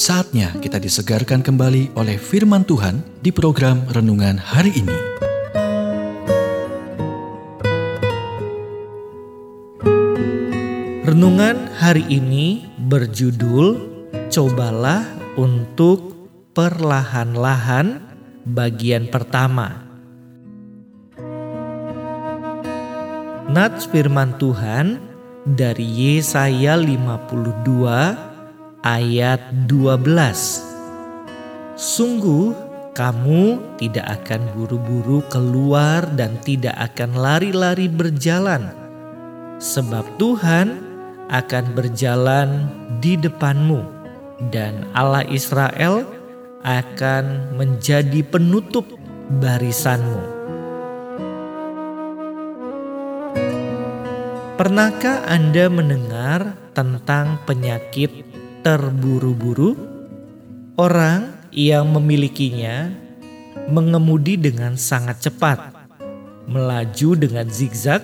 Saatnya 0.00 0.56
kita 0.64 0.80
disegarkan 0.80 1.44
kembali 1.44 1.92
oleh 1.92 2.16
firman 2.16 2.64
Tuhan 2.64 3.04
di 3.20 3.28
program 3.28 3.84
renungan 3.92 4.40
hari 4.40 4.72
ini. 4.72 4.96
Renungan 11.04 11.68
hari 11.76 12.08
ini 12.08 12.64
berjudul 12.80 13.92
Cobalah 14.32 15.04
untuk 15.36 16.16
perlahan-lahan 16.56 18.00
bagian 18.48 19.04
pertama. 19.12 19.84
Nats 23.52 23.84
firman 23.84 24.32
Tuhan 24.40 24.96
dari 25.44 25.84
Yesaya 25.84 26.80
52 26.80 28.29
ayat 28.80 29.52
12. 29.68 30.08
Sungguh 31.76 32.52
kamu 32.96 33.76
tidak 33.80 34.20
akan 34.20 34.40
buru-buru 34.56 35.24
keluar 35.28 36.04
dan 36.16 36.36
tidak 36.44 36.76
akan 36.76 37.16
lari-lari 37.16 37.88
berjalan. 37.88 38.72
Sebab 39.60 40.16
Tuhan 40.16 40.80
akan 41.28 41.64
berjalan 41.76 42.68
di 43.04 43.20
depanmu 43.20 43.84
dan 44.48 44.88
Allah 44.96 45.24
Israel 45.28 46.08
akan 46.64 47.56
menjadi 47.56 48.24
penutup 48.24 48.88
barisanmu. 49.40 50.40
Pernahkah 54.60 55.24
Anda 55.24 55.72
mendengar 55.72 56.52
tentang 56.76 57.40
penyakit 57.48 58.29
terburu-buru, 58.60 59.72
orang 60.76 61.48
yang 61.50 61.90
memilikinya 61.90 62.92
mengemudi 63.68 64.36
dengan 64.36 64.76
sangat 64.76 65.28
cepat, 65.28 65.72
melaju 66.46 67.10
dengan 67.16 67.46
zigzag. 67.48 68.02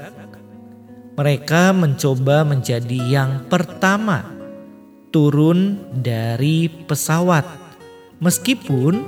Mereka 1.17 1.73
mencoba 1.73 2.45
menjadi 2.45 2.99
yang 3.09 3.49
pertama 3.49 4.37
turun 5.09 5.81
dari 5.97 6.69
pesawat, 6.69 7.49
meskipun 8.21 9.01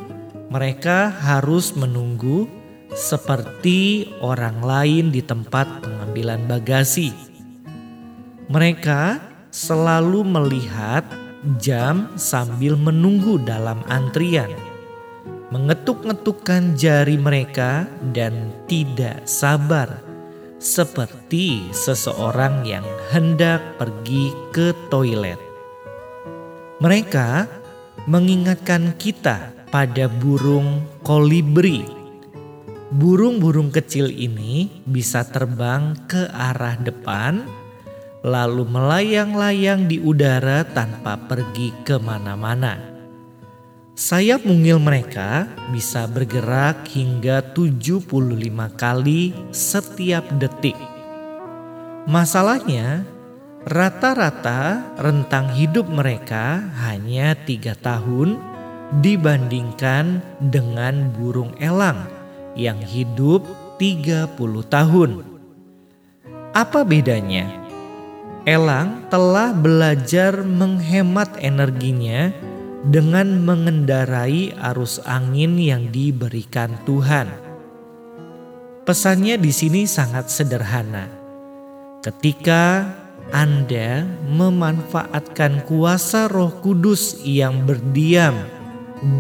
mereka 0.48 1.12
harus 1.12 1.77
menunggu 1.77 2.48
seperti 2.97 4.08
orang 4.25 4.64
lain 4.64 5.12
di 5.12 5.20
tempat 5.20 5.84
pengambilan 5.84 6.48
bagasi. 6.48 7.12
Mereka 8.48 9.20
selalu 9.53 10.25
melihat 10.25 11.05
jam 11.62 12.11
sambil 12.19 12.75
menunggu 12.75 13.39
dalam 13.42 13.81
antrian, 13.86 14.50
mengetuk-ngetukkan 15.55 16.75
jari 16.75 17.17
mereka 17.17 17.86
dan 18.12 18.53
tidak 18.67 19.25
sabar, 19.25 20.03
seperti 20.58 21.70
seseorang 21.70 22.67
yang 22.67 22.84
hendak 23.14 23.62
pergi 23.78 24.34
ke 24.50 24.75
toilet. 24.91 25.39
Mereka 26.78 27.47
mengingatkan 28.06 28.95
kita 28.98 29.55
pada 29.70 30.06
burung 30.06 30.83
kolibri. 31.02 31.83
Burung-burung 32.89 33.69
kecil 33.69 34.08
ini 34.08 34.83
bisa 34.89 35.20
terbang 35.28 35.92
ke 36.08 36.25
arah 36.33 36.78
depan 36.80 37.45
lalu 38.22 38.66
melayang-layang 38.66 39.86
di 39.86 40.02
udara 40.02 40.66
tanpa 40.66 41.14
pergi 41.19 41.70
ke 41.86 41.98
mana-mana. 42.02 42.98
Sayap 43.98 44.47
mungil 44.47 44.78
mereka 44.78 45.50
bisa 45.74 46.06
bergerak 46.06 46.86
hingga 46.86 47.42
75 47.51 48.07
kali 48.78 49.34
setiap 49.51 50.23
detik. 50.39 50.78
Masalahnya, 52.07 53.02
rata-rata 53.67 54.95
rentang 55.02 55.51
hidup 55.51 55.90
mereka 55.90 56.62
hanya 56.86 57.34
tiga 57.34 57.74
tahun 57.74 58.39
dibandingkan 59.02 60.23
dengan 60.39 61.11
burung 61.12 61.52
elang 61.58 62.07
yang 62.55 62.78
hidup 62.78 63.42
30 63.83 64.39
tahun. 64.70 65.11
Apa 66.55 66.86
bedanya? 66.86 67.67
Elang 68.48 69.05
telah 69.13 69.53
belajar 69.53 70.41
menghemat 70.41 71.36
energinya 71.36 72.33
dengan 72.81 73.45
mengendarai 73.45 74.57
arus 74.73 75.05
angin 75.05 75.61
yang 75.61 75.92
diberikan 75.92 76.73
Tuhan. 76.89 77.29
Pesannya 78.89 79.37
di 79.37 79.53
sini 79.53 79.85
sangat 79.85 80.33
sederhana. 80.33 81.13
Ketika 82.01 82.89
Anda 83.37 84.08
memanfaatkan 84.33 85.69
kuasa 85.69 86.33
Roh 86.33 86.57
Kudus 86.64 87.20
yang 87.29 87.69
berdiam 87.69 88.33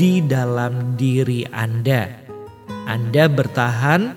di 0.00 0.24
dalam 0.24 0.96
diri 0.96 1.44
Anda, 1.52 2.08
Anda 2.88 3.28
bertahan 3.28 4.08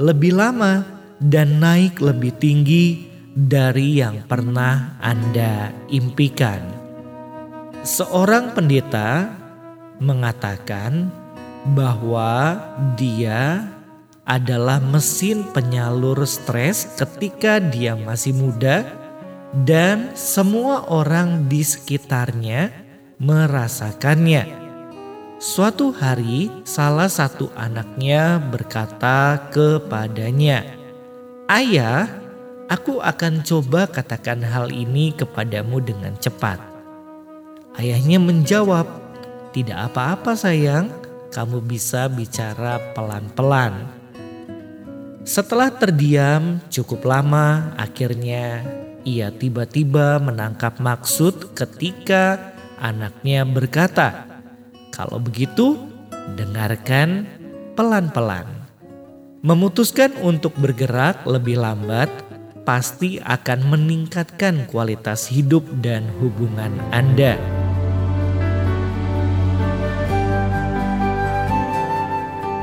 lebih 0.00 0.40
lama 0.40 0.88
dan 1.20 1.60
naik 1.60 2.00
lebih 2.00 2.32
tinggi 2.40 3.13
dari 3.34 3.98
yang 3.98 4.22
pernah 4.30 4.94
Anda 5.02 5.74
impikan. 5.90 6.62
Seorang 7.82 8.54
pendeta 8.54 9.28
mengatakan 9.98 11.10
bahwa 11.74 12.62
dia 12.94 13.66
adalah 14.24 14.80
mesin 14.80 15.44
penyalur 15.52 16.24
stres 16.24 16.88
ketika 16.96 17.60
dia 17.60 17.92
masih 17.98 18.32
muda 18.32 18.88
dan 19.66 20.14
semua 20.16 20.88
orang 20.88 21.50
di 21.50 21.60
sekitarnya 21.60 22.72
merasakannya. 23.20 24.64
Suatu 25.36 25.92
hari, 25.92 26.48
salah 26.64 27.10
satu 27.10 27.52
anaknya 27.52 28.40
berkata 28.40 29.50
kepadanya, 29.52 30.64
"Ayah, 31.44 32.23
Aku 32.64 32.96
akan 33.04 33.44
coba 33.44 33.84
katakan 33.84 34.40
hal 34.40 34.72
ini 34.72 35.12
kepadamu 35.12 35.84
dengan 35.84 36.16
cepat. 36.16 36.56
Ayahnya 37.76 38.16
menjawab, 38.16 38.88
"Tidak 39.52 39.76
apa-apa, 39.92 40.32
sayang. 40.32 40.88
Kamu 41.28 41.60
bisa 41.60 42.08
bicara 42.08 42.80
pelan-pelan." 42.96 43.84
Setelah 45.28 45.76
terdiam 45.76 46.56
cukup 46.72 47.04
lama, 47.04 47.76
akhirnya 47.76 48.64
ia 49.04 49.28
tiba-tiba 49.28 50.16
menangkap 50.16 50.80
maksud 50.80 51.52
ketika 51.52 52.56
anaknya 52.80 53.44
berkata, 53.44 54.24
"Kalau 54.88 55.20
begitu, 55.20 55.76
dengarkan 56.40 57.28
pelan-pelan." 57.76 58.48
Memutuskan 59.44 60.16
untuk 60.24 60.56
bergerak 60.56 61.28
lebih 61.28 61.60
lambat 61.60 62.08
pasti 62.64 63.20
akan 63.20 63.68
meningkatkan 63.68 64.64
kualitas 64.72 65.28
hidup 65.28 65.62
dan 65.84 66.08
hubungan 66.18 66.72
Anda. 66.90 67.36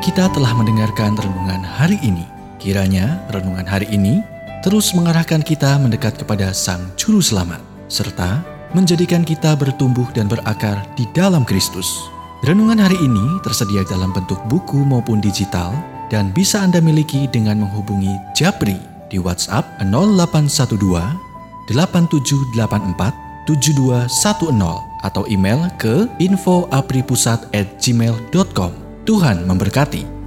Kita 0.01 0.28
telah 0.34 0.51
mendengarkan 0.57 1.13
renungan 1.13 1.61
hari 1.61 2.01
ini. 2.01 2.25
Kiranya 2.57 3.22
renungan 3.29 3.66
hari 3.69 3.85
ini 3.94 4.25
terus 4.66 4.94
mengarahkan 4.97 5.41
kita 5.41 5.78
mendekat 5.78 6.17
kepada 6.17 6.53
Sang 6.53 6.81
Juru 6.97 7.22
Selamat, 7.22 7.61
serta 7.90 8.41
menjadikan 8.73 9.22
kita 9.22 9.53
bertumbuh 9.58 10.05
dan 10.14 10.25
berakar 10.25 10.85
di 10.97 11.05
dalam 11.14 11.46
Kristus. 11.46 12.02
Renungan 12.41 12.81
hari 12.81 12.97
ini 12.97 13.37
tersedia 13.46 13.85
dalam 13.85 14.09
bentuk 14.09 14.41
buku 14.49 14.81
maupun 14.81 15.22
digital 15.22 15.73
dan 16.09 16.34
bisa 16.34 16.61
Anda 16.66 16.81
miliki 16.81 17.29
dengan 17.29 17.61
menghubungi 17.61 18.17
Japri 18.34 18.91
di 19.11 19.19
WhatsApp 19.19 19.67
0812 19.84 21.67
8784 21.67 23.31
7210 23.46 24.81
atau 25.02 25.25
email 25.28 25.66
ke 25.75 26.08
infoapripusat@gmail.com. 26.22 28.72
Tuhan 29.02 29.49
memberkati. 29.49 30.21